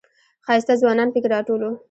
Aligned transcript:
ښایسته 0.45 0.73
ځوانان 0.81 1.09
پکې 1.13 1.27
راټول 1.33 1.61
و. 1.65 1.71